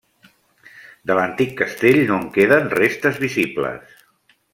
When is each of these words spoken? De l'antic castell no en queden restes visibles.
De 1.11 1.17
l'antic 1.19 1.53
castell 1.59 2.01
no 2.13 2.17
en 2.23 2.25
queden 2.39 2.73
restes 2.79 3.21
visibles. 3.25 3.97